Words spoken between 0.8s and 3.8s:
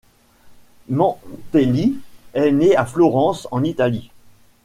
Mantelli est née à Florence, en